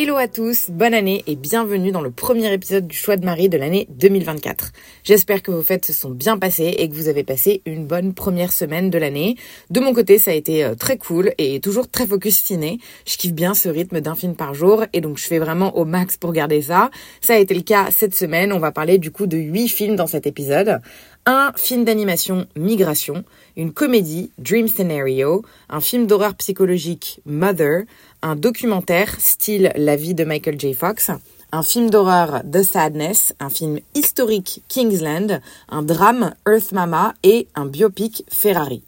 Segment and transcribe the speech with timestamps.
[0.00, 3.48] Hello à tous, bonne année et bienvenue dans le premier épisode du Choix de Marie
[3.48, 4.70] de l'année 2024.
[5.02, 8.14] J'espère que vos fêtes se sont bien passées et que vous avez passé une bonne
[8.14, 9.34] première semaine de l'année.
[9.70, 12.78] De mon côté, ça a été euh, très cool et toujours très focus ciné.
[13.08, 15.84] Je kiffe bien ce rythme d'un film par jour et donc je fais vraiment au
[15.84, 16.92] max pour garder ça.
[17.20, 18.52] Ça a été le cas cette semaine.
[18.52, 20.80] On va parler du coup de 8 films dans cet épisode.
[21.26, 23.22] Un film d'animation Migration,
[23.56, 27.82] une comédie Dream Scenario, un film d'horreur psychologique Mother,
[28.22, 30.74] un documentaire style La vie de Michael J.
[30.74, 31.10] Fox,
[31.52, 37.66] un film d'horreur The Sadness, un film historique Kingsland, un drame Earth Mama et un
[37.66, 38.82] biopic Ferrari.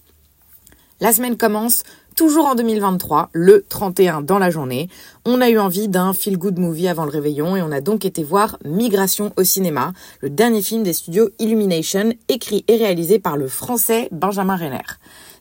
[1.00, 1.84] La semaine commence
[2.16, 4.88] toujours en 2023, le 31 dans la journée.
[5.24, 8.22] On a eu envie d'un feel-good movie avant le réveillon et on a donc été
[8.22, 13.48] voir Migration au cinéma, le dernier film des studios Illumination, écrit et réalisé par le
[13.48, 14.82] français Benjamin Renner.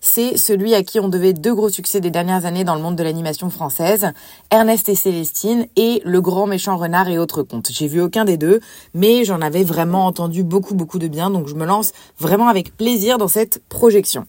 [0.02, 2.96] C'est celui à qui on devait deux gros succès des dernières années dans le monde
[2.96, 4.12] de l'animation française,
[4.50, 7.70] Ernest et Célestine et Le Grand Méchant Renard et autres contes.
[7.72, 8.62] J'ai vu aucun des deux,
[8.94, 12.78] mais j'en avais vraiment entendu beaucoup beaucoup de bien, donc je me lance vraiment avec
[12.78, 14.26] plaisir dans cette projection.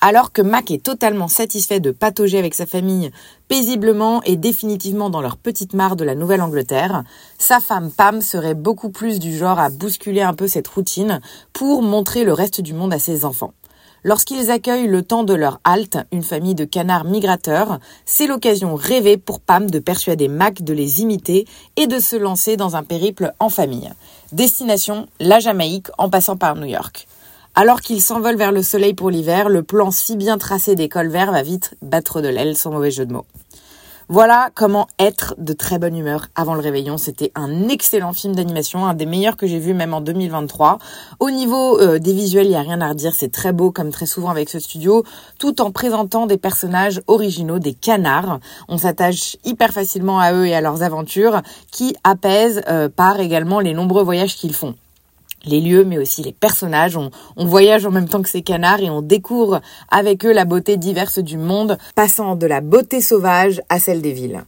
[0.00, 3.10] Alors que Mac est totalement satisfait de patauger avec sa famille
[3.48, 7.04] paisiblement et définitivement dans leur petite mare de la Nouvelle-Angleterre,
[7.38, 11.20] sa femme Pam serait beaucoup plus du genre à bousculer un peu cette routine
[11.52, 13.52] pour montrer le reste du monde à ses enfants.
[14.06, 19.16] Lorsqu'ils accueillent le temps de leur halte, une famille de canards migrateurs, c'est l'occasion rêvée
[19.16, 23.32] pour Pam de persuader Mac de les imiter et de se lancer dans un périple
[23.38, 23.90] en famille.
[24.32, 27.08] Destination, la Jamaïque en passant par New York.
[27.54, 31.08] Alors qu'ils s'envolent vers le soleil pour l'hiver, le plan si bien tracé des cols
[31.08, 33.26] verts va vite battre de l'aile sans mauvais jeu de mots.
[34.10, 36.98] Voilà comment être de très bonne humeur avant le réveillon.
[36.98, 40.78] C'était un excellent film d'animation, un des meilleurs que j'ai vu même en 2023.
[41.20, 43.90] Au niveau euh, des visuels, il n'y a rien à redire, c'est très beau comme
[43.90, 45.04] très souvent avec ce studio,
[45.38, 48.40] tout en présentant des personnages originaux, des canards.
[48.68, 51.40] On s'attache hyper facilement à eux et à leurs aventures
[51.72, 54.74] qui apaisent euh, par également les nombreux voyages qu'ils font
[55.44, 56.96] les lieux, mais aussi les personnages.
[56.96, 59.60] On, voyage en même temps que ces canards et on découvre
[59.90, 64.12] avec eux la beauté diverse du monde, passant de la beauté sauvage à celle des
[64.12, 64.44] villes.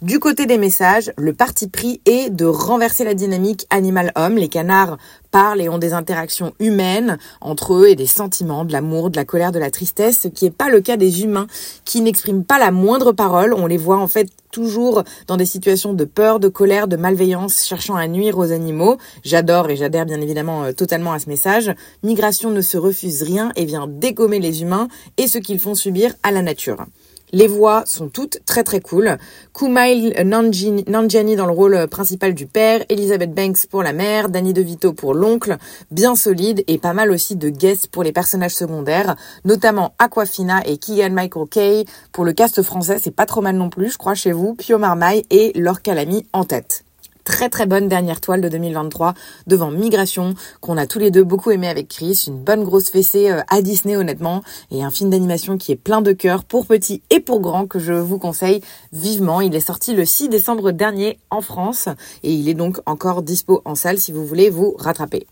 [0.00, 4.36] Du côté des messages, le parti pris est de renverser la dynamique animal-homme.
[4.36, 4.96] Les canards
[5.32, 9.24] parlent et ont des interactions humaines entre eux et des sentiments, de l'amour, de la
[9.24, 11.48] colère, de la tristesse, ce qui n'est pas le cas des humains
[11.84, 13.52] qui n'expriment pas la moindre parole.
[13.52, 17.66] On les voit en fait toujours dans des situations de peur, de colère, de malveillance,
[17.66, 18.98] cherchant à nuire aux animaux.
[19.24, 21.74] J'adore et j'adhère bien évidemment euh, totalement à ce message.
[22.04, 24.86] Migration ne se refuse rien et vient dégommer les humains
[25.16, 26.86] et ce qu'ils font subir à la nature.
[27.32, 29.18] Les voix sont toutes très très cool.
[29.52, 34.94] Kumail Nanjiani, dans le rôle principal du père, Elizabeth Banks pour la mère, Danny DeVito
[34.94, 35.58] pour l'oncle,
[35.90, 40.78] bien solide et pas mal aussi de guests pour les personnages secondaires, notamment Aquafina et
[40.78, 41.84] Keegan Michael Kay.
[42.12, 44.78] Pour le cast français, c'est pas trop mal non plus, je crois, chez vous, Pio
[44.78, 46.84] Marmaille et Laure Calamy en tête
[47.28, 49.12] très très bonne dernière toile de 2023
[49.46, 53.30] devant Migration qu'on a tous les deux beaucoup aimé avec Chris, une bonne grosse fessée
[53.48, 57.20] à Disney honnêtement et un film d'animation qui est plein de cœur pour petits et
[57.20, 58.62] pour grands que je vous conseille
[58.94, 59.42] vivement.
[59.42, 61.90] Il est sorti le 6 décembre dernier en France
[62.22, 65.26] et il est donc encore dispo en salle si vous voulez vous rattraper.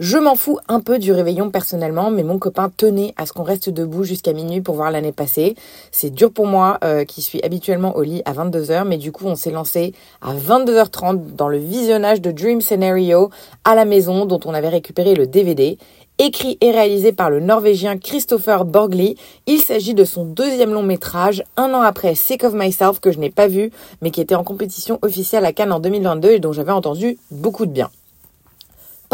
[0.00, 3.44] Je m'en fous un peu du réveillon personnellement, mais mon copain tenait à ce qu'on
[3.44, 5.54] reste debout jusqu'à minuit pour voir l'année passée.
[5.92, 9.26] C'est dur pour moi euh, qui suis habituellement au lit à 22h, mais du coup
[9.26, 13.30] on s'est lancé à 22h30 dans le visionnage de Dream Scenario
[13.62, 15.78] à la maison dont on avait récupéré le DVD.
[16.18, 19.16] Écrit et réalisé par le Norvégien Christopher Borgli,
[19.46, 23.20] il s'agit de son deuxième long métrage, un an après Sick of Myself que je
[23.20, 23.70] n'ai pas vu,
[24.02, 27.66] mais qui était en compétition officielle à Cannes en 2022 et dont j'avais entendu beaucoup
[27.66, 27.90] de bien.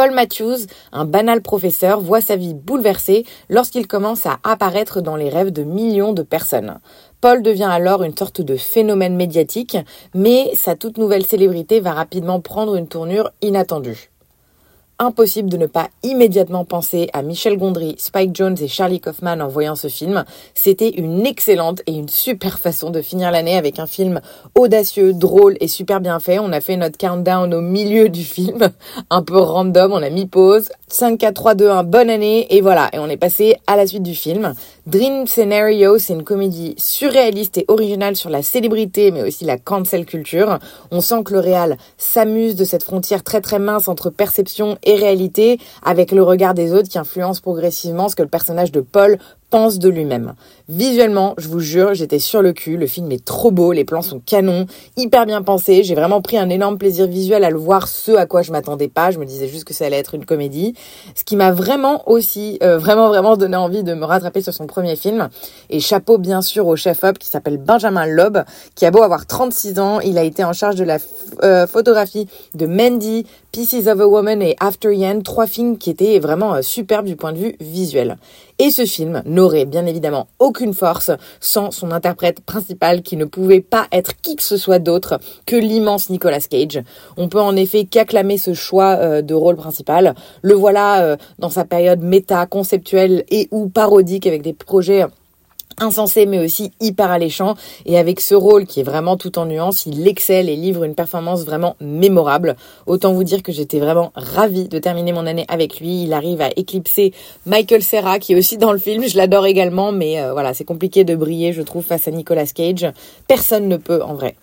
[0.00, 5.28] Paul Matthews, un banal professeur, voit sa vie bouleversée lorsqu'il commence à apparaître dans les
[5.28, 6.78] rêves de millions de personnes.
[7.20, 9.76] Paul devient alors une sorte de phénomène médiatique,
[10.14, 14.10] mais sa toute nouvelle célébrité va rapidement prendre une tournure inattendue.
[15.00, 19.48] Impossible de ne pas immédiatement penser à Michel Gondry, Spike Jones et Charlie Kaufman en
[19.48, 20.24] voyant ce film.
[20.54, 24.20] C'était une excellente et une super façon de finir l'année avec un film
[24.54, 26.38] audacieux, drôle et super bien fait.
[26.38, 28.68] On a fait notre countdown au milieu du film,
[29.10, 30.68] un peu random, on a mis pause.
[30.88, 33.86] 5, 4, 3, 2, 1, bonne année, et voilà, et on est passé à la
[33.86, 34.54] suite du film.
[34.86, 40.04] Dream Scenario, c'est une comédie surréaliste et originale sur la célébrité, mais aussi la cancel
[40.04, 40.58] culture.
[40.90, 44.89] On sent que le réal s'amuse de cette frontière très très mince entre perception et
[44.94, 49.18] réalité, avec le regard des autres qui influence progressivement ce que le personnage de Paul
[49.50, 50.34] pense de lui-même.
[50.68, 54.02] Visuellement, je vous jure, j'étais sur le cul, le film est trop beau, les plans
[54.02, 54.66] sont canons,
[54.96, 58.26] hyper bien pensés, j'ai vraiment pris un énorme plaisir visuel à le voir, ce à
[58.26, 60.74] quoi je m'attendais pas, je me disais juste que ça allait être une comédie,
[61.16, 64.68] ce qui m'a vraiment aussi, euh, vraiment vraiment donné envie de me rattraper sur son
[64.68, 65.28] premier film,
[65.70, 68.38] et chapeau bien sûr au chef-op qui s'appelle Benjamin Loeb,
[68.76, 70.98] qui a beau avoir 36 ans, il a été en charge de la
[71.42, 76.20] euh, photographie de Mandy, Pieces of a Woman et After Yen, trois films qui étaient
[76.20, 78.16] vraiment euh, superbes du point de vue visuel.
[78.62, 81.10] Et ce film n'aurait bien évidemment aucune force
[81.40, 85.56] sans son interprète principal qui ne pouvait pas être qui que ce soit d'autre que
[85.56, 86.82] l'immense Nicolas Cage.
[87.16, 90.14] On peut en effet qu'acclamer ce choix euh, de rôle principal.
[90.42, 95.06] Le voilà euh, dans sa période méta, conceptuelle et ou parodique avec des projets
[95.80, 97.54] insensé mais aussi hyper alléchant
[97.86, 100.94] et avec ce rôle qui est vraiment tout en nuances, il excelle et livre une
[100.94, 102.56] performance vraiment mémorable.
[102.86, 106.04] Autant vous dire que j'étais vraiment ravie de terminer mon année avec lui.
[106.04, 107.12] Il arrive à éclipser
[107.46, 109.06] Michael Serra qui est aussi dans le film.
[109.06, 112.46] Je l'adore également mais euh, voilà, c'est compliqué de briller je trouve face à Nicolas
[112.46, 112.86] Cage.
[113.26, 114.36] Personne ne peut en vrai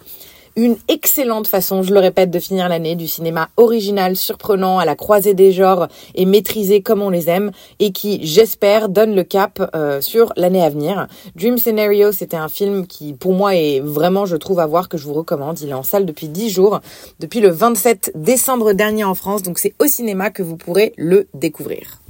[0.57, 4.95] une excellente façon, je le répète, de finir l'année, du cinéma original, surprenant, à la
[4.95, 9.69] croisée des genres et maîtrisé comme on les aime, et qui, j'espère, donne le cap
[9.75, 11.07] euh, sur l'année à venir.
[11.35, 14.97] Dream Scenario, c'était un film qui, pour moi, est vraiment, je trouve, à voir, que
[14.97, 15.61] je vous recommande.
[15.61, 16.81] Il est en salle depuis 10 jours,
[17.19, 21.27] depuis le 27 décembre dernier en France, donc c'est au cinéma que vous pourrez le
[21.35, 22.01] découvrir.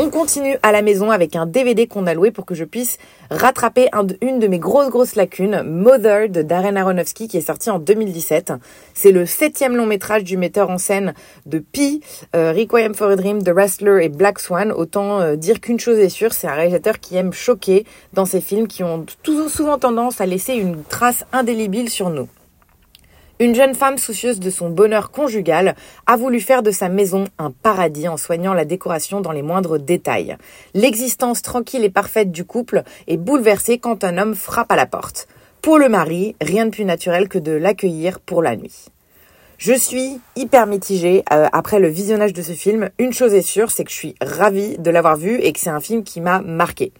[0.00, 2.98] On continue à la maison avec un DVD qu'on a loué pour que je puisse
[3.32, 3.88] rattraper
[4.22, 8.52] une de mes grosses grosses lacunes, Mother de Darren Aronofsky qui est sorti en 2017.
[8.94, 11.14] C'est le septième long métrage du metteur en scène
[11.46, 12.00] de Pi,
[12.36, 14.70] euh, Requiem for a Dream, The Wrestler et Black Swan.
[14.70, 18.40] Autant euh, dire qu'une chose est sûre, c'est un réalisateur qui aime choquer dans ses
[18.40, 22.28] films qui ont tout souvent tendance à laisser une trace indélébile sur nous.
[23.40, 25.76] Une jeune femme soucieuse de son bonheur conjugal
[26.06, 29.78] a voulu faire de sa maison un paradis en soignant la décoration dans les moindres
[29.78, 30.36] détails.
[30.74, 35.28] L'existence tranquille et parfaite du couple est bouleversée quand un homme frappe à la porte.
[35.62, 38.86] Pour le mari, rien de plus naturel que de l'accueillir pour la nuit.
[39.56, 42.90] Je suis hyper mitigée euh, après le visionnage de ce film.
[42.98, 45.70] Une chose est sûre, c'est que je suis ravie de l'avoir vu et que c'est
[45.70, 46.92] un film qui m'a marqué.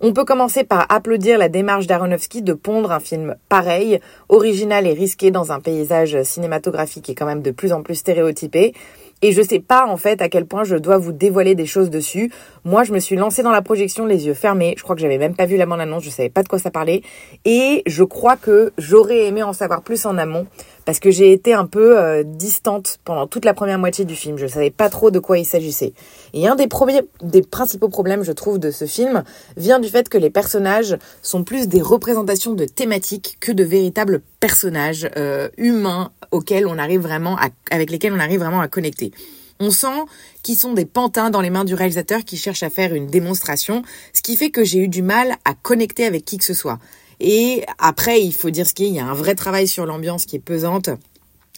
[0.00, 3.98] On peut commencer par applaudir la démarche d'Aronofsky de pondre un film pareil,
[4.28, 7.96] original et risqué dans un paysage cinématographique qui est quand même de plus en plus
[7.96, 8.74] stéréotypé.
[9.22, 11.90] Et je sais pas en fait à quel point je dois vous dévoiler des choses
[11.90, 12.30] dessus.
[12.64, 14.74] Moi, je me suis lancée dans la projection les yeux fermés.
[14.78, 16.70] Je crois que j'avais même pas vu la bande-annonce, je savais pas de quoi ça
[16.70, 17.02] parlait.
[17.44, 20.46] Et je crois que j'aurais aimé en savoir plus en amont
[20.88, 24.38] parce que j'ai été un peu euh, distante pendant toute la première moitié du film.
[24.38, 25.92] Je savais pas trop de quoi il s'agissait.
[26.32, 29.22] Et un des premiers, des principaux problèmes, je trouve, de ce film
[29.58, 34.22] vient du fait que les personnages sont plus des représentations de thématiques que de véritables
[34.40, 39.12] personnages euh, humains auxquels on arrive vraiment à, avec lesquels on arrive vraiment à connecter.
[39.60, 40.06] On sent
[40.42, 43.82] qu'ils sont des pantins dans les mains du réalisateur qui cherche à faire une démonstration,
[44.14, 46.78] ce qui fait que j'ai eu du mal à connecter avec qui que ce soit.
[47.20, 49.66] Et après, il faut dire ce qu'il y a, il y a un vrai travail
[49.66, 50.90] sur l'ambiance qui est pesante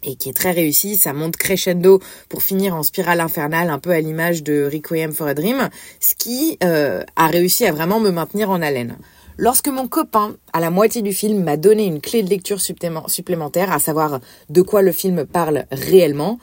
[0.03, 0.97] et qui est très réussi.
[0.97, 5.29] Ça monte crescendo pour finir en spirale infernale, un peu à l'image de Requiem for
[5.29, 5.69] a Dream,
[6.01, 8.97] ce qui euh, a réussi à vraiment me maintenir en haleine.
[9.37, 13.73] Lorsque mon copain, à la moitié du film, m'a donné une clé de lecture supplémentaire,
[13.73, 14.21] à savoir
[14.51, 16.39] de quoi le film parle réellement,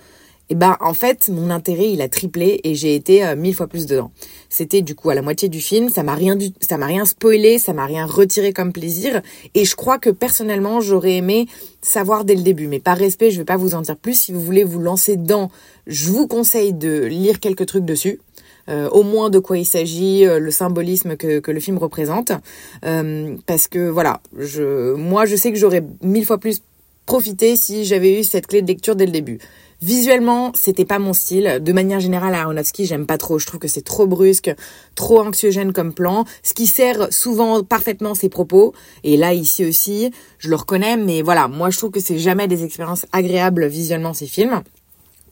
[0.50, 3.54] et eh ben en fait mon intérêt il a triplé et j'ai été euh, mille
[3.54, 4.12] fois plus dedans.
[4.48, 7.04] C'était du coup à la moitié du film, ça m'a rien du, ça m'a rien
[7.04, 9.22] spoilé, ça m'a rien retiré comme plaisir
[9.56, 11.48] et je crois que personnellement j'aurais aimé
[11.82, 14.18] savoir dès le début, mais par respect je vais pas vous en dire plus.
[14.18, 15.52] Si vous voulez vous lancer dedans,
[15.86, 18.22] je vous conseille de lire quelques trucs dessus.
[18.70, 22.32] Euh, au moins de quoi il s'agit, euh, le symbolisme que, que, le film représente,
[23.46, 26.62] parce que voilà, je, moi je sais que j'aurais mille fois plus
[27.06, 29.40] profité si j'avais eu cette clé de lecture dès le début.
[29.82, 31.60] Visuellement, c'était pas mon style.
[31.62, 33.38] De manière générale, Aronofsky, j'aime pas trop.
[33.38, 34.54] Je trouve que c'est trop brusque,
[34.96, 36.26] trop anxiogène comme plan.
[36.42, 38.74] Ce qui sert souvent parfaitement ses propos.
[39.04, 40.98] Et là, ici aussi, je le reconnais.
[40.98, 44.64] Mais voilà, moi, je trouve que c'est jamais des expériences agréables visuellement, ces films.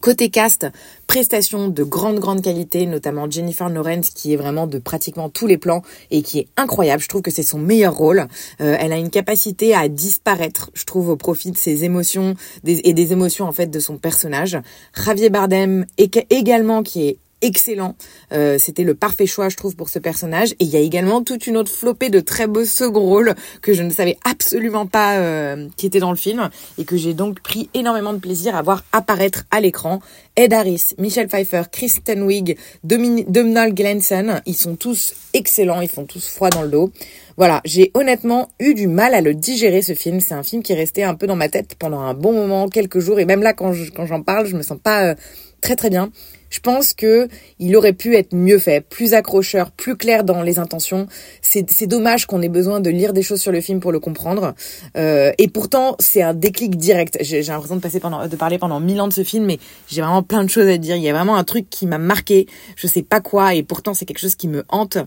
[0.05, 0.67] Côté cast,
[1.07, 5.57] prestation de grande grande qualité, notamment Jennifer Lawrence qui est vraiment de pratiquement tous les
[5.57, 5.81] plans
[6.11, 7.01] et qui est incroyable.
[7.01, 8.27] Je trouve que c'est son meilleur rôle.
[8.61, 12.35] Euh, elle a une capacité à disparaître, je trouve, au profit de ses émotions
[12.67, 14.59] et des émotions en fait de son personnage.
[14.93, 17.95] Javier Bardem également qui est excellent.
[18.31, 20.53] Euh, c'était le parfait choix, je trouve, pour ce personnage.
[20.53, 23.73] Et il y a également toute une autre flopée de très beaux second rôles que
[23.73, 27.41] je ne savais absolument pas euh, qui étaient dans le film et que j'ai donc
[27.41, 29.99] pris énormément de plaisir à voir apparaître à l'écran.
[30.35, 36.27] Ed Harris, Michelle Pfeiffer, Kristen Wiig, Domhnall Glenson, ils sont tous excellents, ils font tous
[36.27, 36.91] froid dans le dos.
[37.37, 40.19] Voilà, j'ai honnêtement eu du mal à le digérer ce film.
[40.19, 42.67] C'est un film qui est resté un peu dans ma tête pendant un bon moment,
[42.67, 45.15] quelques jours, et même là quand j'en parle, je me sens pas euh,
[45.61, 46.11] très très bien.
[46.55, 47.27] Je pense que
[47.59, 51.05] il aurait pu être mieux fait, plus accrocheur, plus clair dans les intentions.
[51.41, 54.55] C'est dommage qu'on ait besoin de lire des choses sur le film pour le comprendre.
[54.95, 57.17] Euh, et pourtant, c'est un déclic direct.
[57.19, 59.59] J'ai l'impression de passer pendant, de parler pendant mille ans de ce film, mais
[59.89, 60.95] j'ai vraiment plein de choses à dire.
[60.95, 62.47] Il y a vraiment un truc qui m'a marqué.
[62.77, 64.97] Je sais pas quoi, et pourtant c'est quelque chose qui me hante.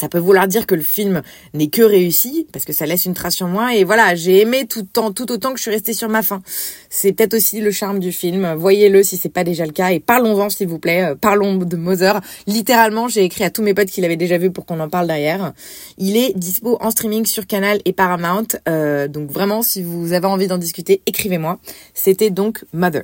[0.00, 1.20] Ça peut vouloir dire que le film
[1.52, 4.66] n'est que réussi parce que ça laisse une trace sur moi et voilà, j'ai aimé
[4.66, 6.40] tout tout autant que je suis restée sur ma faim.
[6.88, 8.54] C'est peut-être aussi le charme du film.
[8.54, 11.10] Voyez-le si c'est pas déjà le cas et parlons-en s'il vous plaît.
[11.10, 12.22] Euh, parlons de Mother.
[12.46, 15.06] Littéralement, j'ai écrit à tous mes potes qui l'avaient déjà vu pour qu'on en parle
[15.06, 15.52] derrière.
[15.98, 18.46] Il est dispo en streaming sur Canal et Paramount.
[18.70, 21.58] Euh, donc vraiment, si vous avez envie d'en discuter, écrivez-moi.
[21.92, 23.02] C'était donc Mother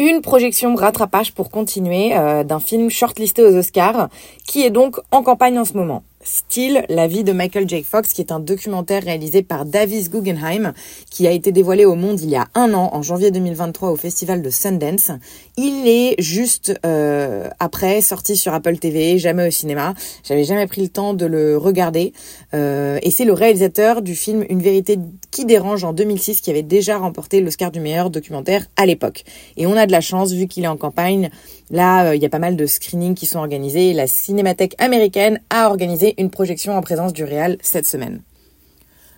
[0.00, 4.08] une projection rattrapage pour continuer euh, d'un film shortlisté aux Oscars
[4.46, 6.02] qui est donc en campagne en ce moment.
[6.22, 7.82] Style, la vie de Michael J.
[7.82, 10.74] Fox, qui est un documentaire réalisé par Davis Guggenheim,
[11.10, 13.96] qui a été dévoilé au monde il y a un an, en janvier 2023, au
[13.96, 15.12] festival de Sundance.
[15.56, 19.94] Il est juste euh, après sorti sur Apple TV, jamais au cinéma.
[20.22, 22.12] J'avais jamais pris le temps de le regarder.
[22.52, 24.98] Euh, et c'est le réalisateur du film Une vérité
[25.30, 29.24] qui dérange en 2006, qui avait déjà remporté l'Oscar du meilleur documentaire à l'époque.
[29.56, 31.30] Et on a de la chance, vu qu'il est en campagne,
[31.70, 33.92] Là, euh, il y a pas mal de screenings qui sont organisés.
[33.92, 38.22] La Cinémathèque américaine a organisé une projection en présence du Réal cette semaine.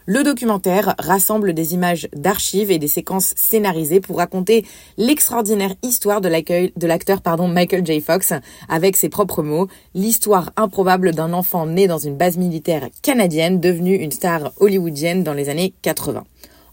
[0.05, 4.67] Le documentaire rassemble des images d'archives et des séquences scénarisées pour raconter
[4.99, 8.01] l'extraordinaire histoire de l'acteur Michael J.
[8.01, 8.33] Fox
[8.69, 13.95] avec ses propres mots, l'histoire improbable d'un enfant né dans une base militaire canadienne devenu
[13.95, 16.25] une star hollywoodienne dans les années 80.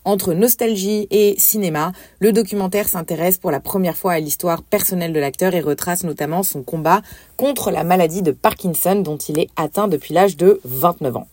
[0.10, 5.20] Entre nostalgie et cinéma, le documentaire s'intéresse pour la première fois à l'histoire personnelle de
[5.20, 7.04] l'acteur et retrace notamment son combat
[7.38, 11.28] contre la maladie de Parkinson dont il est atteint depuis l'âge de 29 ans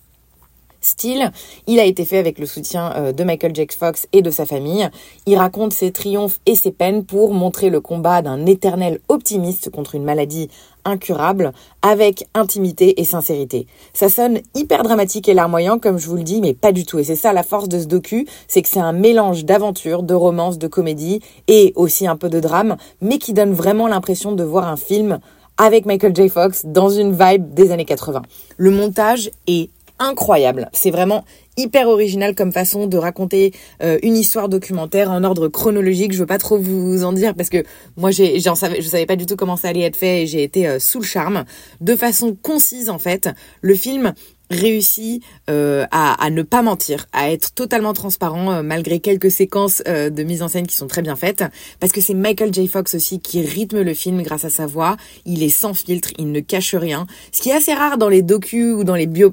[0.87, 1.31] style.
[1.66, 3.66] Il a été fait avec le soutien euh, de Michael J.
[3.78, 4.88] Fox et de sa famille.
[5.26, 9.95] Il raconte ses triomphes et ses peines pour montrer le combat d'un éternel optimiste contre
[9.95, 10.49] une maladie
[10.87, 11.52] incurable
[11.83, 13.66] avec intimité et sincérité.
[13.93, 16.99] Ça sonne hyper dramatique et larmoyant comme je vous le dis, mais pas du tout.
[16.99, 20.14] Et c'est ça la force de ce docu, c'est que c'est un mélange d'aventure, de
[20.14, 24.45] romance, de comédie et aussi un peu de drame, mais qui donne vraiment l'impression de
[24.45, 25.19] voir un film
[25.59, 26.28] avec Michael J.
[26.28, 28.23] Fox dans une vibe des années 80.
[28.57, 30.69] Le montage est incroyable.
[30.73, 31.25] C'est vraiment
[31.57, 36.12] hyper original comme façon de raconter euh, une histoire documentaire en ordre chronologique.
[36.12, 37.65] Je veux pas trop vous en dire parce que
[37.97, 40.26] moi j'ai j'en savais je savais pas du tout comment ça allait être fait et
[40.26, 41.45] j'ai été euh, sous le charme
[41.81, 43.31] de façon concise en fait.
[43.62, 44.12] Le film
[44.50, 49.83] réussi euh, à, à, ne pas mentir, à être totalement transparent euh, malgré quelques séquences
[49.88, 51.45] euh, de mise en scène qui sont très bien faites,
[51.81, 52.69] parce que c'est Michael J.
[52.69, 54.97] Fox aussi qui rythme le film grâce à sa voix.
[55.25, 58.23] Il est sans filtre, il ne cache rien, ce qui est assez rare dans les
[58.23, 59.33] docus ou dans les bio,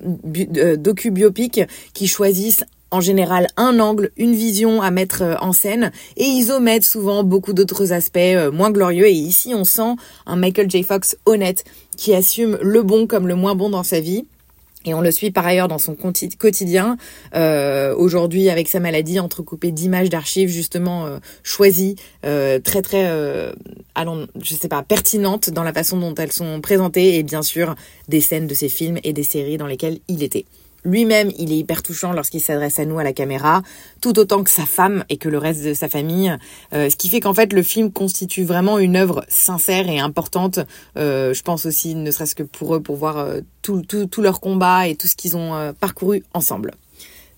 [0.78, 1.62] docu biopics
[1.94, 6.86] qui choisissent en général un angle, une vision à mettre en scène et ils omettent
[6.86, 8.20] souvent beaucoup d'autres aspects
[8.52, 9.96] moins glorieux et ici on sent
[10.28, 10.84] un Michael J.
[10.84, 11.64] Fox honnête
[11.98, 14.26] qui assume le bon comme le moins bon dans sa vie
[14.86, 16.98] et on le suit par ailleurs dans son quotidien,
[17.36, 23.54] euh, aujourd'hui avec sa maladie entrecoupée d'images d'archives justement euh, choisies, euh, très très, euh,
[23.96, 27.76] allons, je sais pas, pertinentes dans la façon dont elles sont présentées et bien sûr
[28.08, 30.46] des scènes de ses films et des séries dans lesquelles il était.
[30.86, 33.64] Lui-même, il est hyper touchant lorsqu'il s'adresse à nous à la caméra,
[34.02, 36.36] tout autant que sa femme et que le reste de sa famille.
[36.74, 40.60] Euh, ce qui fait qu'en fait, le film constitue vraiment une œuvre sincère et importante.
[40.98, 44.22] Euh, je pense aussi, ne serait-ce que pour eux, pour voir euh, tout, tout, tout
[44.22, 46.72] leur combat et tout ce qu'ils ont parcouru ensemble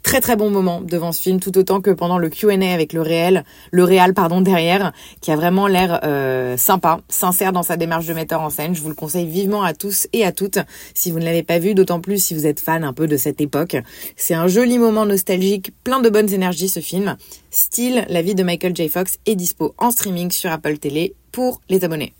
[0.06, 3.02] très très bon moment devant ce film, tout autant que pendant le Q&A avec le
[3.02, 8.06] réel, le réal pardon derrière, qui a vraiment l'air euh, sympa, sincère dans sa démarche
[8.06, 8.76] de metteur en scène.
[8.76, 10.60] Je vous le conseille vivement à tous et à toutes
[10.94, 13.18] si vous ne l'avez pas vu, d'autant plus si vous êtes fan un peu de
[13.18, 13.78] cette époque.
[14.16, 17.18] C'est un joli moment nostalgique, plein de bonnes énergies ce film.
[17.50, 18.90] Style, la vie de Michael J.
[18.90, 22.14] Fox est dispo en streaming sur Apple Télé pour les abonnés.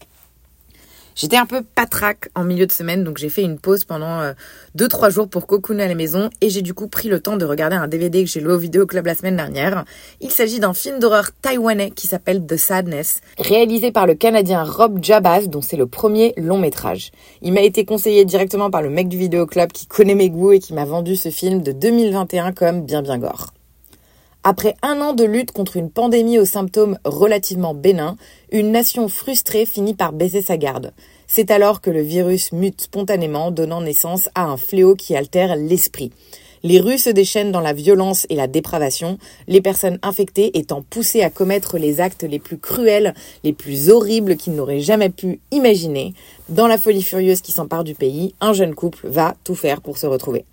[1.16, 4.22] J'étais un peu patraque en milieu de semaine, donc j'ai fait une pause pendant
[4.78, 7.46] 2-3 jours pour cocooner à la maison et j'ai du coup pris le temps de
[7.46, 9.86] regarder un DVD que j'ai loué au Vidéo Club la semaine dernière.
[10.20, 15.02] Il s'agit d'un film d'horreur taïwanais qui s'appelle The Sadness, réalisé par le Canadien Rob
[15.02, 17.12] Jabaz, dont c'est le premier long métrage.
[17.42, 20.52] Il m'a été conseillé directement par le mec du Vidéo Club qui connaît mes goûts
[20.52, 23.55] et qui m'a vendu ce film de 2021 comme bien bien gore.
[24.48, 28.16] Après un an de lutte contre une pandémie aux symptômes relativement bénins,
[28.52, 30.94] une nation frustrée finit par baisser sa garde.
[31.26, 36.12] C'est alors que le virus mute spontanément, donnant naissance à un fléau qui altère l'esprit.
[36.62, 41.24] Les rues se déchaînent dans la violence et la dépravation, les personnes infectées étant poussées
[41.24, 46.14] à commettre les actes les plus cruels, les plus horribles qu'ils n'auraient jamais pu imaginer.
[46.50, 49.98] Dans la folie furieuse qui s'empare du pays, un jeune couple va tout faire pour
[49.98, 50.46] se retrouver.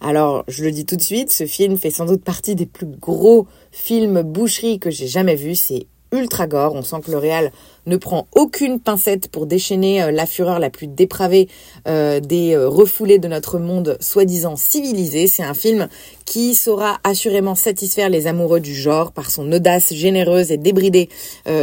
[0.00, 2.86] Alors, je le dis tout de suite, ce film fait sans doute partie des plus
[2.86, 5.56] gros films boucherie que j'ai jamais vus.
[5.56, 6.74] C'est ultra gore.
[6.74, 7.50] On sent que le réal
[7.86, 11.48] ne prend aucune pincette pour déchaîner euh, la fureur la plus dépravée
[11.86, 15.26] euh, des euh, refoulés de notre monde soi-disant civilisé.
[15.26, 15.88] C'est un film
[16.24, 21.08] qui saura assurément satisfaire les amoureux du genre par son audace généreuse et débridée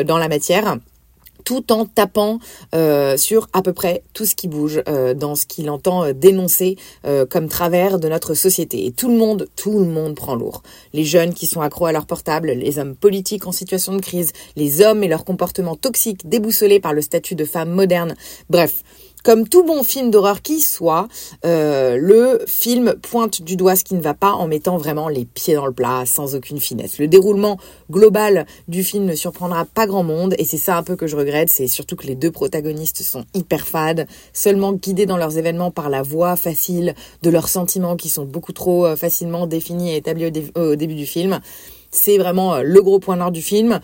[0.06, 0.78] dans la matière
[1.46, 2.40] tout en tapant
[2.74, 6.14] euh, sur à peu près tout ce qui bouge euh, dans ce qu'il entend euh,
[6.14, 6.76] dénoncer
[7.30, 8.88] comme travers de notre société.
[8.88, 10.64] Et tout le monde, tout le monde prend lourd.
[10.94, 14.34] Les jeunes qui sont accros à leur portable, les hommes politiques en situation de crise,
[14.56, 18.16] les hommes et leurs comportements toxiques déboussolés par le statut de femme moderne.
[18.50, 18.84] Bref,
[19.26, 21.08] comme tout bon film d'horreur qui soit,
[21.46, 25.26] euh, le film pointe du doigt ce qui ne va pas en mettant vraiment les
[25.26, 27.00] pieds dans le plat, sans aucune finesse.
[27.00, 27.58] Le déroulement
[27.90, 31.16] global du film ne surprendra pas grand monde, et c'est ça un peu que je
[31.16, 35.72] regrette, c'est surtout que les deux protagonistes sont hyper fades, seulement guidés dans leurs événements
[35.72, 39.96] par la voix facile de leurs sentiments qui sont beaucoup trop euh, facilement définis et
[39.96, 41.40] établis au, début du film
[41.90, 43.80] c'est vraiment euh, le gros point noir du film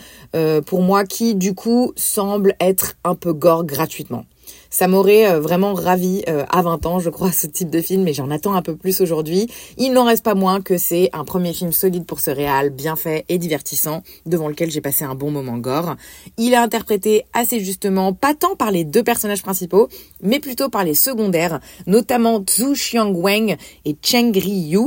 [0.65, 4.25] pour moi qui du coup semble être un peu gore gratuitement.
[4.74, 8.04] Ça m'aurait euh, vraiment ravi euh, à 20 ans, je crois, ce type de film,
[8.04, 9.48] mais j'en attends un peu plus aujourd'hui.
[9.78, 12.96] Il n'en reste pas moins que c'est un premier film solide pour ce réal, bien
[12.96, 15.98] fait et divertissant, devant lequel j'ai passé un bon moment gore.
[16.38, 19.90] Il est interprété assez justement, pas tant par les deux personnages principaux,
[20.24, 24.78] mais plutôt par les secondaires, notamment Zhu Xiang Wang et Cheng Ri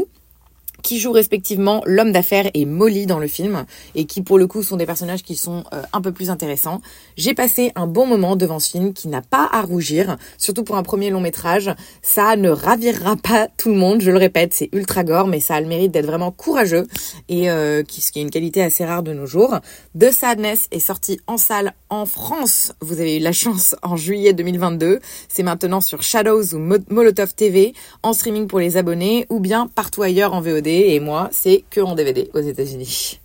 [0.85, 3.65] qui jouent respectivement l'homme d'affaires et Molly dans le film,
[3.95, 6.83] et qui pour le coup sont des personnages qui sont euh, un peu plus intéressants.
[7.17, 10.77] J'ai passé un bon moment devant ce film qui n'a pas à rougir, surtout pour
[10.77, 11.75] un premier long métrage.
[12.03, 15.55] Ça ne ravira pas tout le monde, je le répète, c'est ultra gore, mais ça
[15.55, 16.87] a le mérite d'être vraiment courageux,
[17.31, 19.57] et euh, ce qui est une qualité assez rare de nos jours.
[19.99, 22.73] The Sadness est sorti en salle en France.
[22.83, 24.99] Vous avez eu la chance en juillet 2022.
[25.29, 27.73] C'est maintenant sur Shadows ou Molotov TV,
[28.03, 31.81] en streaming pour les abonnés, ou bien partout ailleurs en VOD et moi, c'est que
[31.81, 33.21] en DVD aux États-Unis.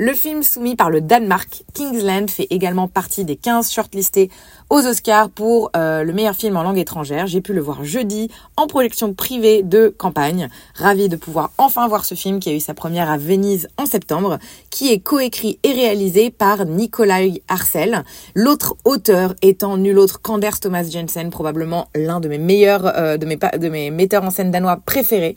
[0.00, 4.30] Le film soumis par le Danemark, Kingsland, fait également partie des 15 shortlistés
[4.70, 7.26] aux Oscars pour euh, le meilleur film en langue étrangère.
[7.26, 10.50] J'ai pu le voir jeudi en projection privée de campagne.
[10.76, 13.86] Ravi de pouvoir enfin voir ce film qui a eu sa première à Venise en
[13.86, 14.38] septembre,
[14.70, 18.04] qui est coécrit et réalisé par Nikolai Arcel.
[18.36, 23.68] L'autre auteur étant nul autre qu'Anders Thomas Jensen, probablement l'un de mes meilleurs, euh, de
[23.68, 25.36] mes metteurs en scène danois préférés.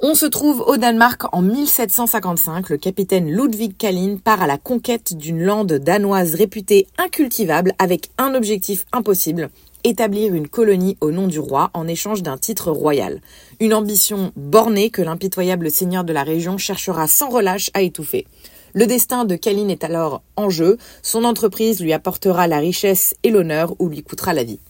[0.00, 2.68] On se trouve au Danemark en 1755.
[2.68, 8.34] Le capitaine Ludwig Kalin part à la conquête d'une lande danoise réputée incultivable avec un
[8.34, 9.48] objectif impossible,
[9.84, 13.22] établir une colonie au nom du roi en échange d'un titre royal.
[13.58, 18.26] Une ambition bornée que l'impitoyable seigneur de la région cherchera sans relâche à étouffer.
[18.74, 23.30] Le destin de Kalin est alors en jeu, son entreprise lui apportera la richesse et
[23.30, 24.60] l'honneur ou lui coûtera la vie.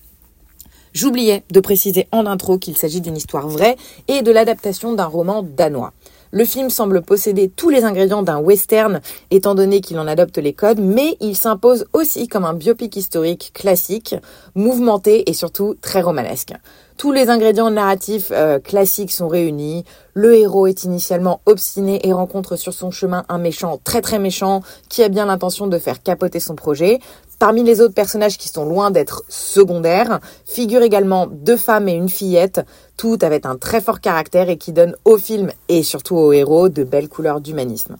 [0.96, 3.76] J'oubliais de préciser en intro qu'il s'agit d'une histoire vraie
[4.08, 5.92] et de l'adaptation d'un roman danois.
[6.30, 10.54] Le film semble posséder tous les ingrédients d'un western, étant donné qu'il en adopte les
[10.54, 14.14] codes, mais il s'impose aussi comme un biopic historique classique,
[14.54, 16.54] mouvementé et surtout très romanesque.
[16.96, 19.84] Tous les ingrédients narratifs euh, classiques sont réunis.
[20.14, 24.62] Le héros est initialement obstiné et rencontre sur son chemin un méchant très très méchant
[24.88, 27.00] qui a bien l'intention de faire capoter son projet.
[27.38, 32.08] Parmi les autres personnages qui sont loin d'être secondaires, figurent également deux femmes et une
[32.08, 32.62] fillette,
[32.96, 36.70] toutes avec un très fort caractère et qui donnent au film et surtout au héros
[36.70, 37.98] de belles couleurs d'humanisme.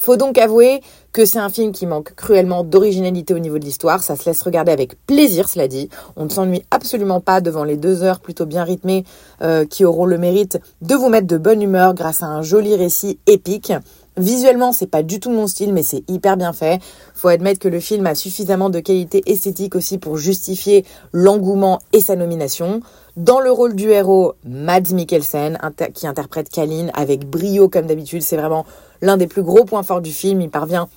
[0.00, 0.80] Faut donc avouer
[1.12, 4.00] que c'est un film qui manque cruellement d'originalité au niveau de l'histoire.
[4.04, 5.90] Ça se laisse regarder avec plaisir, cela dit.
[6.14, 9.04] On ne s'ennuie absolument pas devant les deux heures plutôt bien rythmées
[9.42, 12.76] euh, qui auront le mérite de vous mettre de bonne humeur grâce à un joli
[12.76, 13.72] récit épique.
[14.16, 16.80] Visuellement, c'est pas du tout mon style, mais c'est hyper bien fait.
[17.14, 22.00] Faut admettre que le film a suffisamment de qualité esthétique aussi pour justifier l'engouement et
[22.00, 22.80] sa nomination.
[23.16, 25.58] Dans le rôle du héros, Mads Mikkelsen,
[25.92, 28.22] qui interprète Kalin avec brio comme d'habitude.
[28.22, 28.64] C'est vraiment
[29.00, 30.40] l'un des plus gros points forts du film.
[30.40, 30.88] Il parvient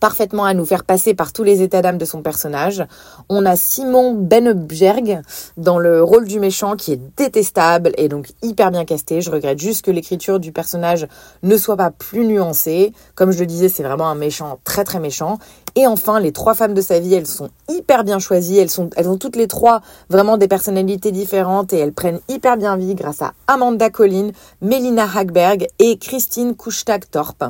[0.00, 2.84] parfaitement à nous faire passer par tous les états d'âme de son personnage.
[3.28, 5.22] On a Simon Benebjerg
[5.56, 9.20] dans le rôle du méchant qui est détestable et donc hyper bien casté.
[9.20, 11.06] Je regrette juste que l'écriture du personnage
[11.42, 12.92] ne soit pas plus nuancée.
[13.14, 15.38] Comme je le disais, c'est vraiment un méchant très très méchant.
[15.74, 18.58] Et enfin, les trois femmes de sa vie, elles sont hyper bien choisies.
[18.58, 19.80] Elles sont, elles ont toutes les trois
[20.10, 24.30] vraiment des personnalités différentes et elles prennent hyper bien vie grâce à Amanda Collin,
[24.60, 27.44] Melina Hagberg et Christine Kustak-Torp.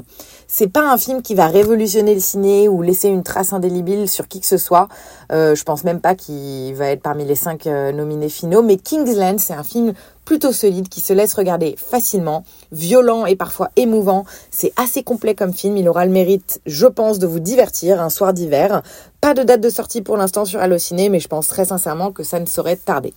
[0.46, 4.28] C'est pas un film qui va révolutionner le ciné ou laisser une trace indélébile sur
[4.28, 4.88] qui que ce soit.
[5.32, 8.62] Euh, je pense même pas qu'il va être parmi les cinq euh, nominés finaux.
[8.62, 13.70] Mais Kingsland, c'est un film plutôt solide qui se laisse regarder facilement, violent et parfois
[13.76, 14.24] émouvant.
[14.50, 18.10] C'est assez complet comme film, il aura le mérite, je pense, de vous divertir un
[18.10, 18.82] soir d'hiver.
[19.20, 22.24] Pas de date de sortie pour l'instant sur Allociné, mais je pense très sincèrement que
[22.24, 23.14] ça ne saurait tarder.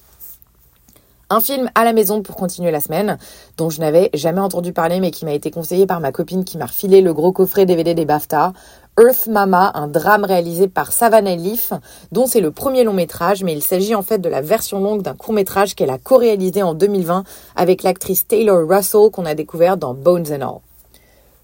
[1.32, 3.18] Un film à la maison pour continuer la semaine,
[3.58, 6.60] dont je n'avais jamais entendu parler, mais qui m'a été conseillé par ma copine qui
[6.60, 8.54] m'a refilé le gros coffret DVD des BAFTA.
[8.98, 11.74] Earth Mama, un drame réalisé par Savannah Leaf,
[12.14, 15.02] dont c'est le premier long métrage, mais il s'agit en fait de la version longue
[15.02, 17.26] d'un court métrage qu'elle a co-réalisé en 2020
[17.58, 20.60] avec l'actrice Taylor Russell qu'on a découvert dans Bones and All.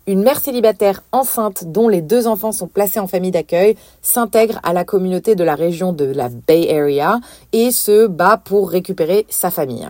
[0.07, 4.71] Une mère célibataire enceinte dont les deux enfants sont placés en famille d'accueil s'intègre à
[4.71, 7.19] la communauté de la région de la Bay Area
[7.51, 9.89] et se bat pour récupérer sa famille.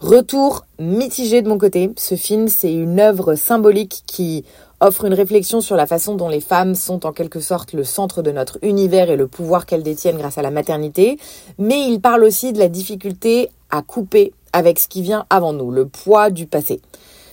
[0.00, 1.90] Retour mitigé de mon côté.
[1.96, 4.44] Ce film, c'est une œuvre symbolique qui
[4.80, 8.22] offre une réflexion sur la façon dont les femmes sont en quelque sorte le centre
[8.22, 11.18] de notre univers et le pouvoir qu'elles détiennent grâce à la maternité,
[11.58, 15.70] mais il parle aussi de la difficulté à couper avec ce qui vient avant nous,
[15.70, 16.80] le poids du passé.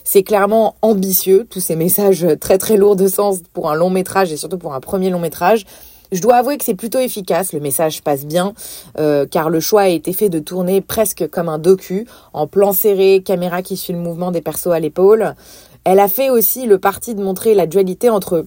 [0.03, 4.31] C'est clairement ambitieux, tous ces messages très très lourds de sens pour un long métrage
[4.31, 5.65] et surtout pour un premier long métrage.
[6.11, 8.53] Je dois avouer que c'est plutôt efficace, le message passe bien,
[8.99, 12.73] euh, car le choix a été fait de tourner presque comme un docu, en plan
[12.73, 15.35] serré, caméra qui suit le mouvement des persos à l'épaule.
[15.85, 18.45] Elle a fait aussi le parti de montrer la dualité entre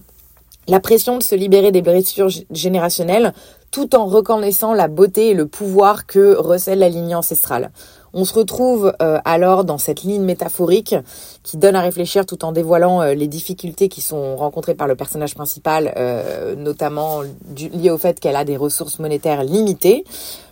[0.67, 3.33] la pression de se libérer des blessures générationnelles,
[3.71, 7.71] tout en reconnaissant la beauté et le pouvoir que recèle la lignée ancestrale.
[8.13, 10.95] On se retrouve euh, alors dans cette ligne métaphorique
[11.43, 14.95] qui donne à réfléchir tout en dévoilant euh, les difficultés qui sont rencontrées par le
[14.95, 17.21] personnage principal, euh, notamment
[17.55, 20.03] liées au fait qu'elle a des ressources monétaires limitées.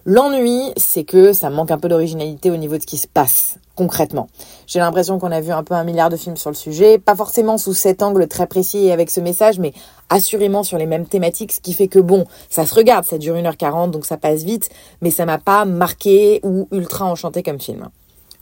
[0.09, 3.57] L'ennui, c'est que ça manque un peu d'originalité au niveau de ce qui se passe
[3.75, 4.29] concrètement.
[4.65, 7.13] J'ai l'impression qu'on a vu un peu un milliard de films sur le sujet, pas
[7.13, 9.73] forcément sous cet angle très précis et avec ce message, mais
[10.09, 13.35] assurément sur les mêmes thématiques, ce qui fait que bon, ça se regarde, ça dure
[13.35, 14.69] 1h40, donc ça passe vite,
[15.01, 17.89] mais ça m'a pas marqué ou ultra enchanté comme film.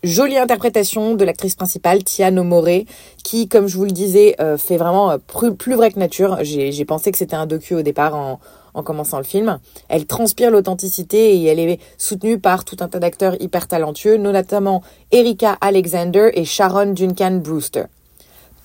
[0.04, 2.86] Jolie interprétation de l'actrice principale, Tiano Moré,
[3.24, 6.38] qui, comme je vous le disais, euh, fait vraiment euh, plus, vrai que nature.
[6.44, 8.40] J'ai pensé que c'était un docu au départ en,
[8.76, 9.60] en commençant le film.
[9.90, 14.84] Elle transpire l'authenticité et elle est soutenue par tout un tas d'acteurs hyper talentueux, notamment
[15.12, 17.86] Erika Alexander et Sharon Duncan Brewster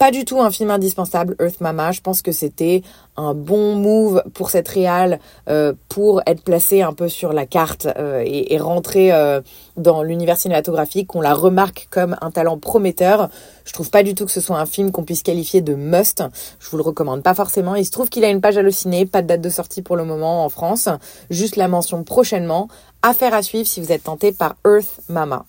[0.00, 1.92] pas du tout un film indispensable, Earth Mama.
[1.92, 2.80] Je pense que c'était
[3.18, 7.86] un bon move pour cette réal euh, pour être placé un peu sur la carte
[7.98, 9.42] euh, et, rentrer euh,
[9.76, 11.14] dans l'univers cinématographique.
[11.14, 13.28] On la remarque comme un talent prometteur.
[13.66, 16.24] Je trouve pas du tout que ce soit un film qu'on puisse qualifier de must.
[16.60, 17.74] Je vous le recommande pas forcément.
[17.74, 20.06] Il se trouve qu'il a une page hallucinée, pas de date de sortie pour le
[20.06, 20.88] moment en France,
[21.28, 22.68] juste la mention prochainement.
[23.02, 25.44] Affaire à suivre si vous êtes tenté par Earth Mama.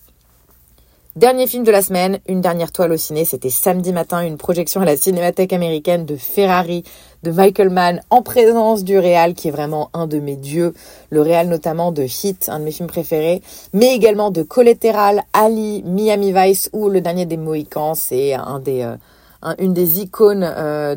[1.14, 4.80] Dernier film de la semaine, une dernière toile au ciné, c'était samedi matin, une projection
[4.80, 6.84] à la Cinémathèque américaine de Ferrari,
[7.22, 10.72] de Michael Mann, en présence du réal, qui est vraiment un de mes dieux,
[11.10, 13.42] le réal notamment de Hit, un de mes films préférés,
[13.74, 18.80] mais également de Collateral, Ali, Miami Vice ou Le Dernier des Mohicans, c'est un des,
[18.80, 20.94] euh, une des icônes euh,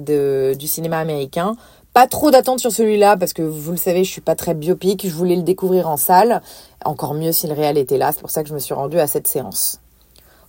[0.56, 1.58] du cinéma américain.
[1.92, 5.06] Pas trop d'attente sur celui-là parce que vous le savez, je suis pas très biopique.
[5.08, 6.42] Je voulais le découvrir en salle.
[6.84, 8.12] Encore mieux si le réal était là.
[8.14, 9.80] C'est pour ça que je me suis rendue à cette séance.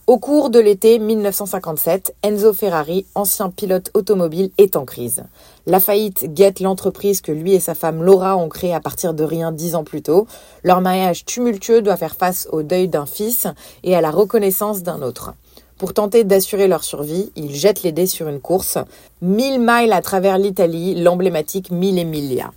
[0.09, 5.25] Au cours de l'été 1957, Enzo Ferrari, ancien pilote automobile, est en crise.
[5.67, 9.25] La faillite guette l'entreprise que lui et sa femme Laura ont créée à partir de
[9.25, 10.29] rien dix ans plus tôt.
[10.63, 13.49] Leur mariage tumultueux doit faire face au deuil d'un fils
[13.83, 15.35] et à la reconnaissance d'un autre.
[15.77, 18.79] Pour tenter d'assurer leur survie, ils jettent les dés sur une course,
[19.23, 22.53] mille miles à travers l'Italie, l'emblématique Mille Emilia.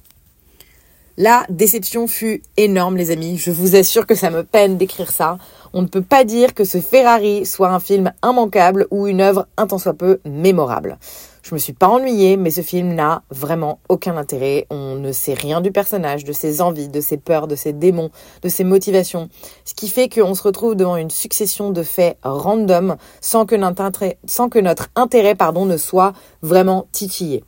[1.21, 3.35] La déception fut énorme, les amis.
[3.35, 5.37] Je vous assure que ça me peine d'écrire ça.
[5.73, 9.45] On ne peut pas dire que ce Ferrari soit un film immanquable ou une œuvre
[9.57, 10.97] un tant soit peu mémorable.
[11.43, 14.65] Je me suis pas ennuyée, mais ce film n'a vraiment aucun intérêt.
[14.69, 18.11] On ne sait rien du personnage, de ses envies, de ses peurs, de ses démons,
[18.41, 19.27] de ses motivations.
[19.65, 23.81] Ce qui fait qu'on se retrouve devant une succession de faits random sans que notre
[23.81, 27.43] intérêt, sans que notre intérêt pardon, ne soit vraiment titillé.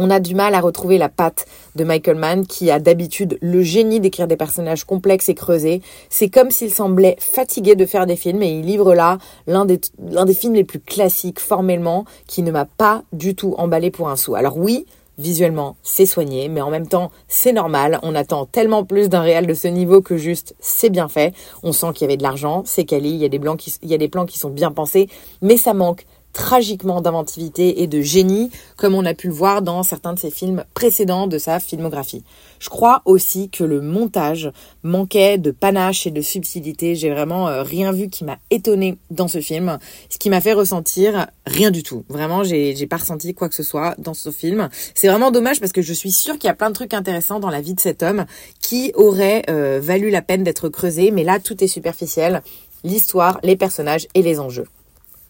[0.00, 3.62] On a du mal à retrouver la patte de Michael Mann qui a d'habitude le
[3.62, 5.82] génie d'écrire des personnages complexes et creusés.
[6.08, 9.80] C'est comme s'il semblait fatigué de faire des films et il livre là l'un des,
[10.08, 14.08] l'un des films les plus classiques formellement qui ne m'a pas du tout emballé pour
[14.08, 14.36] un sou.
[14.36, 14.86] Alors oui,
[15.18, 17.98] Visuellement, c'est soigné, mais en même temps, c'est normal.
[18.04, 21.34] On attend tellement plus d'un réel de ce niveau que juste c'est bien fait.
[21.64, 23.90] On sent qu'il y avait de l'argent, c'est quali, il y a des qui, il
[23.90, 25.08] y a des plans qui sont bien pensés,
[25.42, 29.82] mais ça manque tragiquement d'inventivité et de génie, comme on a pu le voir dans
[29.82, 32.22] certains de ses films précédents de sa filmographie.
[32.58, 34.50] Je crois aussi que le montage
[34.82, 36.94] manquait de panache et de subtilité.
[36.94, 39.78] J'ai vraiment euh, rien vu qui m'a étonné dans ce film,
[40.10, 42.04] ce qui m'a fait ressentir rien du tout.
[42.08, 44.68] Vraiment, j'ai, pas ressenti quoi que ce soit dans ce film.
[44.94, 47.40] C'est vraiment dommage parce que je suis sûre qu'il y a plein de trucs intéressants
[47.40, 48.24] dans la vie de cet homme
[48.60, 52.42] qui auraient euh, valu la peine d'être creusés, mais là tout est superficiel.
[52.84, 54.66] L'histoire, les personnages et les enjeux.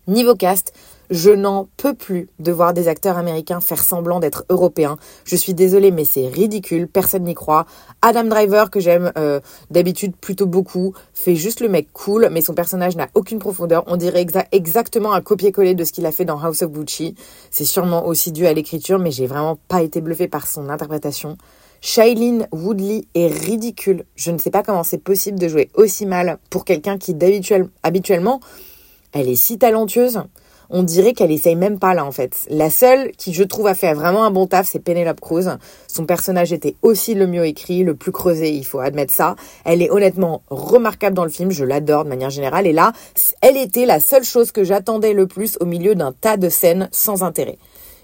[0.08, 0.72] Niveau cast,
[1.10, 4.96] je n'en peux plus de voir des acteurs américains faire semblant d'être européens.
[5.24, 7.66] Je suis désolée, mais c'est ridicule, personne n'y croit.
[8.00, 9.40] Adam Driver, que j'aime euh,
[9.70, 13.84] d'habitude plutôt beaucoup, fait juste le mec cool, mais son personnage n'a aucune profondeur.
[13.86, 17.14] On dirait exactement un copier-coller de ce qu'il a fait dans House of Gucci.
[17.50, 21.36] C'est sûrement aussi dû à l'écriture, mais j'ai vraiment pas été bluffée par son interprétation.
[21.80, 24.04] Shailene Woodley est ridicule.
[24.16, 27.14] Je ne sais pas comment c'est possible de jouer aussi mal pour quelqu'un qui
[27.82, 28.40] habituellement
[29.12, 30.22] elle est si talentueuse.
[30.70, 32.46] On dirait qu'elle essaye même pas là en fait.
[32.50, 35.48] La seule qui je trouve a fait vraiment un bon taf, c'est Penelope Cruz.
[35.86, 39.34] Son personnage était aussi le mieux écrit, le plus creusé, il faut admettre ça.
[39.64, 42.66] Elle est honnêtement remarquable dans le film, je l'adore de manière générale.
[42.66, 42.92] Et là,
[43.40, 46.90] elle était la seule chose que j'attendais le plus au milieu d'un tas de scènes
[46.92, 47.56] sans intérêt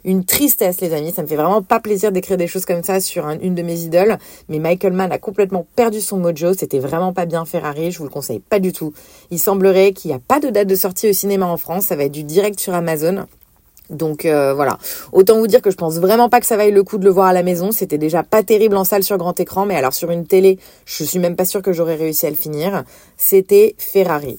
[0.05, 1.13] une tristesse, les amis.
[1.13, 3.81] Ça me fait vraiment pas plaisir d'écrire des choses comme ça sur une de mes
[3.81, 4.19] idoles.
[4.49, 6.55] Mais Michael Mann a complètement perdu son mojo.
[6.55, 7.91] C'était vraiment pas bien Ferrari.
[7.91, 8.93] Je vous le conseille pas du tout.
[9.31, 11.87] Il semblerait qu'il n'y a pas de date de sortie au cinéma en France.
[11.87, 13.27] Ça va être du direct sur Amazon.
[13.91, 14.79] Donc euh, voilà,
[15.13, 17.11] autant vous dire que je pense vraiment pas que ça vaille le coup de le
[17.11, 17.71] voir à la maison.
[17.71, 21.05] C'était déjà pas terrible en salle sur grand écran, mais alors sur une télé, je
[21.05, 22.85] suis même pas sûre que j'aurais réussi à le finir.
[23.19, 24.39] C'était Ferrari.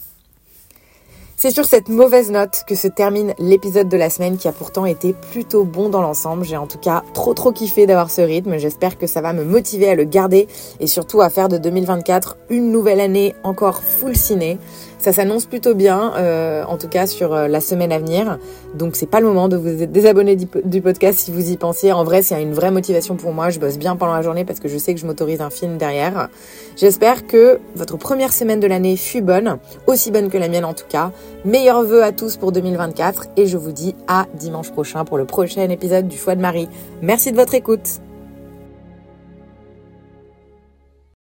[1.37, 4.85] C'est sur cette mauvaise note que se termine l'épisode de la semaine qui a pourtant
[4.85, 6.45] été plutôt bon dans l'ensemble.
[6.45, 8.57] J'ai en tout cas trop trop kiffé d'avoir ce rythme.
[8.57, 10.47] J'espère que ça va me motiver à le garder
[10.79, 14.57] et surtout à faire de 2024 une nouvelle année encore full ciné.
[15.05, 18.39] Ça s'annonce plutôt bien, euh, en tout cas sur euh, la semaine à venir.
[18.73, 21.91] Donc c'est pas le moment de vous désabonner du, podcast si vous y pensiez.
[21.91, 23.51] En vrai, c'est une vraie motivation pour moi.
[23.51, 25.77] Je bosse bien pendant la journée parce que je sais que je m'autorise un film
[25.77, 26.29] derrière.
[26.75, 30.73] J'espère que votre première semaine de l'année fut bonne, aussi bonne que la mienne en
[30.73, 31.11] tout cas.
[31.45, 35.25] Meilleurs vœux à tous pour 2024 et je vous dis à dimanche prochain pour le
[35.25, 36.67] prochain épisode du Choix de Marie.
[37.03, 37.99] Merci de votre écoute.